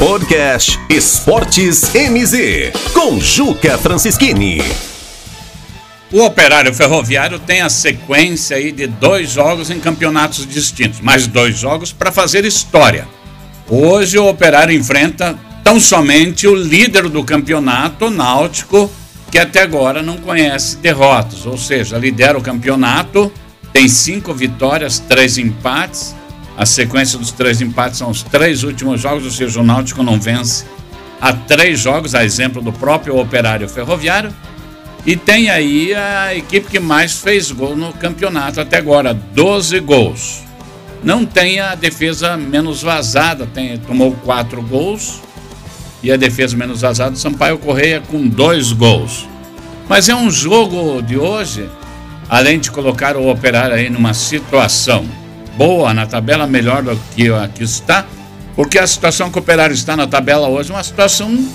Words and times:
Podcast 0.00 0.80
Esportes 0.88 1.92
MZ, 1.92 2.72
com 2.94 3.20
Juca 3.20 3.76
Francischini. 3.76 4.62
O 6.10 6.22
Operário 6.24 6.72
Ferroviário 6.72 7.38
tem 7.38 7.60
a 7.60 7.68
sequência 7.68 8.56
aí 8.56 8.72
de 8.72 8.86
dois 8.86 9.30
jogos 9.30 9.70
em 9.70 9.78
campeonatos 9.78 10.46
distintos, 10.46 11.00
mais 11.00 11.26
dois 11.26 11.58
jogos 11.58 11.92
para 11.92 12.10
fazer 12.10 12.46
história. 12.46 13.06
Hoje 13.68 14.16
o 14.16 14.26
Operário 14.26 14.74
enfrenta 14.74 15.38
tão 15.62 15.78
somente 15.78 16.46
o 16.46 16.54
líder 16.54 17.06
do 17.10 17.22
campeonato, 17.22 18.06
o 18.06 18.10
Náutico, 18.10 18.90
que 19.30 19.38
até 19.38 19.60
agora 19.60 20.02
não 20.02 20.16
conhece 20.16 20.78
derrotas, 20.78 21.44
ou 21.44 21.58
seja, 21.58 21.98
lidera 21.98 22.38
o 22.38 22.42
campeonato, 22.42 23.30
tem 23.70 23.86
cinco 23.86 24.32
vitórias, 24.32 24.98
três 24.98 25.36
empates. 25.36 26.18
A 26.60 26.66
sequência 26.66 27.18
dos 27.18 27.32
três 27.32 27.62
empates 27.62 27.96
são 27.96 28.10
os 28.10 28.22
três 28.22 28.64
últimos 28.64 29.00
jogos, 29.00 29.24
ou 29.24 29.30
seja, 29.30 29.58
o 29.60 29.62
Náutico 29.64 30.02
não 30.02 30.20
vence 30.20 30.66
há 31.18 31.32
três 31.32 31.80
jogos, 31.80 32.14
a 32.14 32.22
exemplo 32.22 32.60
do 32.60 32.70
próprio 32.70 33.18
Operário 33.18 33.66
Ferroviário. 33.66 34.30
E 35.06 35.16
tem 35.16 35.48
aí 35.48 35.94
a 35.94 36.34
equipe 36.36 36.68
que 36.68 36.78
mais 36.78 37.14
fez 37.14 37.50
gol 37.50 37.74
no 37.74 37.94
campeonato 37.94 38.60
até 38.60 38.76
agora, 38.76 39.14
12 39.14 39.80
gols. 39.80 40.42
Não 41.02 41.24
tem 41.24 41.60
a 41.60 41.74
defesa 41.74 42.36
menos 42.36 42.82
vazada, 42.82 43.46
tem, 43.46 43.78
tomou 43.78 44.12
quatro 44.16 44.60
gols 44.60 45.22
e 46.02 46.12
a 46.12 46.16
defesa 46.18 46.58
menos 46.58 46.82
vazada, 46.82 47.16
Sampaio 47.16 47.56
Correia 47.56 48.02
com 48.02 48.28
dois 48.28 48.70
gols. 48.70 49.26
Mas 49.88 50.10
é 50.10 50.14
um 50.14 50.30
jogo 50.30 51.00
de 51.00 51.16
hoje, 51.16 51.66
além 52.28 52.60
de 52.60 52.70
colocar 52.70 53.16
o 53.16 53.30
Operário 53.30 53.76
aí 53.76 53.88
numa 53.88 54.12
situação 54.12 55.08
boa 55.60 55.92
na 55.92 56.06
tabela, 56.06 56.46
melhor 56.46 56.82
do 56.82 56.98
que 57.14 57.28
aqui 57.28 57.64
está, 57.64 58.06
porque 58.56 58.78
a 58.78 58.86
situação 58.86 59.30
que 59.30 59.36
o 59.36 59.42
Operário 59.42 59.74
está 59.74 59.94
na 59.94 60.06
tabela 60.06 60.48
hoje 60.48 60.70
é 60.70 60.74
uma 60.74 60.82
situação 60.82 61.46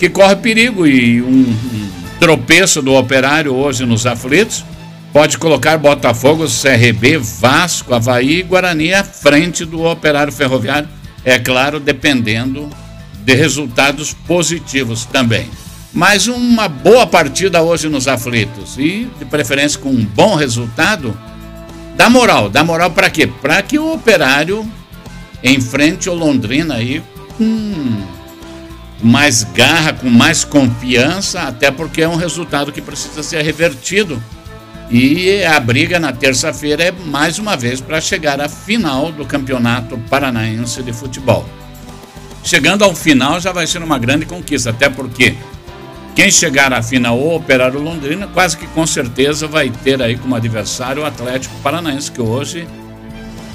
que 0.00 0.08
corre 0.08 0.34
perigo 0.34 0.84
e 0.84 1.22
um, 1.22 1.28
um 1.28 1.92
tropeço 2.18 2.82
do 2.82 2.92
Operário 2.92 3.54
hoje 3.54 3.86
nos 3.86 4.04
aflitos 4.04 4.64
pode 5.12 5.38
colocar 5.38 5.78
Botafogo, 5.78 6.46
CRB, 6.46 7.18
Vasco, 7.18 7.94
Havaí 7.94 8.40
e 8.40 8.42
Guarani 8.42 8.94
à 8.94 9.04
frente 9.04 9.64
do 9.64 9.84
Operário 9.84 10.32
Ferroviário, 10.32 10.88
é 11.24 11.38
claro, 11.38 11.78
dependendo 11.78 12.68
de 13.24 13.32
resultados 13.32 14.12
positivos 14.12 15.04
também. 15.04 15.48
Mas 15.92 16.26
uma 16.26 16.66
boa 16.66 17.06
partida 17.06 17.62
hoje 17.62 17.88
nos 17.88 18.08
aflitos 18.08 18.76
e, 18.76 19.08
de 19.20 19.24
preferência, 19.24 19.78
com 19.78 19.90
um 19.90 20.04
bom 20.04 20.34
resultado, 20.34 21.16
dá 21.96 22.08
moral. 22.10 22.48
Dá 22.48 22.64
moral 22.64 22.90
para 22.90 23.10
quê? 23.10 23.26
Para 23.26 23.62
que 23.62 23.78
o 23.78 23.92
operário 23.92 24.66
enfrente 25.42 26.08
o 26.08 26.14
Londrina 26.14 26.74
aí 26.74 27.02
com 27.36 28.02
mais 29.02 29.42
garra, 29.42 29.92
com 29.92 30.08
mais 30.08 30.44
confiança, 30.44 31.42
até 31.42 31.70
porque 31.70 32.02
é 32.02 32.08
um 32.08 32.14
resultado 32.14 32.70
que 32.70 32.80
precisa 32.80 33.22
ser 33.22 33.42
revertido. 33.42 34.22
E 34.90 35.42
a 35.44 35.58
briga 35.58 35.98
na 35.98 36.12
terça-feira 36.12 36.84
é 36.84 36.92
mais 36.92 37.38
uma 37.38 37.56
vez 37.56 37.80
para 37.80 38.00
chegar 38.00 38.40
à 38.40 38.48
final 38.48 39.10
do 39.10 39.24
Campeonato 39.24 39.98
Paranaense 40.10 40.82
de 40.82 40.92
Futebol. 40.92 41.48
Chegando 42.44 42.84
ao 42.84 42.94
final 42.94 43.40
já 43.40 43.52
vai 43.52 43.66
ser 43.66 43.82
uma 43.82 43.98
grande 43.98 44.26
conquista, 44.26 44.70
até 44.70 44.88
porque 44.88 45.34
quem 46.14 46.30
chegar 46.30 46.72
à 46.72 46.82
final, 46.82 47.18
o 47.18 47.36
Operário 47.36 47.80
Londrina, 47.80 48.26
quase 48.26 48.56
que 48.56 48.66
com 48.68 48.86
certeza 48.86 49.46
vai 49.46 49.70
ter 49.70 50.02
aí 50.02 50.16
como 50.16 50.34
adversário 50.34 51.02
o 51.02 51.06
Atlético 51.06 51.54
Paranaense, 51.62 52.10
que 52.10 52.20
hoje 52.20 52.66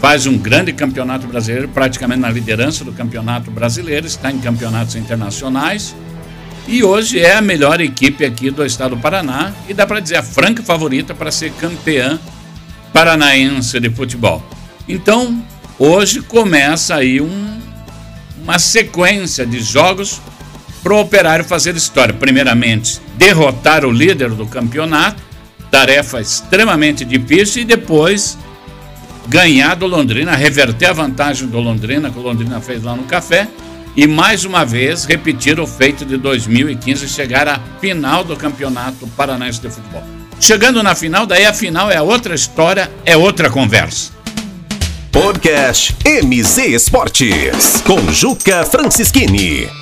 faz 0.00 0.26
um 0.26 0.36
grande 0.36 0.72
campeonato 0.72 1.26
brasileiro, 1.26 1.68
praticamente 1.68 2.20
na 2.20 2.30
liderança 2.30 2.84
do 2.84 2.92
campeonato 2.92 3.50
brasileiro, 3.50 4.06
está 4.06 4.30
em 4.30 4.38
campeonatos 4.38 4.96
internacionais 4.96 5.94
e 6.66 6.84
hoje 6.84 7.20
é 7.20 7.34
a 7.34 7.40
melhor 7.40 7.80
equipe 7.80 8.24
aqui 8.24 8.50
do 8.50 8.64
estado 8.64 8.94
do 8.94 9.00
Paraná 9.00 9.52
e 9.68 9.74
dá 9.74 9.86
para 9.86 10.00
dizer 10.00 10.16
a 10.16 10.22
franca 10.22 10.62
favorita 10.62 11.14
para 11.14 11.30
ser 11.30 11.52
campeã 11.52 12.20
paranaense 12.92 13.80
de 13.80 13.90
futebol. 13.90 14.42
Então, 14.88 15.42
hoje 15.78 16.20
começa 16.20 16.94
aí 16.94 17.20
um 17.20 17.62
uma 18.42 18.58
sequência 18.58 19.46
de 19.46 19.60
jogos 19.60 20.20
para 20.82 20.94
o 20.94 21.00
Operário 21.00 21.44
fazer 21.44 21.76
história. 21.76 22.14
Primeiramente, 22.14 23.00
derrotar 23.14 23.84
o 23.84 23.90
líder 23.90 24.30
do 24.30 24.46
campeonato, 24.46 25.22
tarefa 25.70 26.20
extremamente 26.20 27.04
difícil, 27.04 27.62
e 27.62 27.64
depois 27.64 28.36
ganhar 29.28 29.76
do 29.76 29.86
Londrina, 29.86 30.34
reverter 30.34 30.86
a 30.86 30.92
vantagem 30.92 31.48
do 31.48 31.60
Londrina, 31.60 32.10
que 32.10 32.18
o 32.18 32.22
Londrina 32.22 32.60
fez 32.60 32.82
lá 32.82 32.96
no 32.96 33.04
café, 33.04 33.48
e 33.94 34.06
mais 34.06 34.44
uma 34.44 34.64
vez 34.64 35.04
repetir 35.04 35.60
o 35.60 35.66
feito 35.66 36.04
de 36.04 36.16
2015 36.16 37.08
chegar 37.08 37.46
à 37.46 37.60
final 37.80 38.24
do 38.24 38.36
Campeonato 38.36 39.06
Paranaense 39.08 39.60
de 39.60 39.68
Futebol. 39.68 40.02
Chegando 40.40 40.82
na 40.82 40.94
final, 40.94 41.26
daí 41.26 41.46
a 41.46 41.52
final 41.52 41.90
é 41.90 42.00
outra 42.00 42.34
história, 42.34 42.90
é 43.04 43.16
outra 43.16 43.48
conversa. 43.48 44.10
Podcast 45.12 45.94
MZ 46.04 46.58
Esportes, 46.58 47.82
com 47.86 48.10
Juca 48.10 48.64
Francischini. 48.64 49.81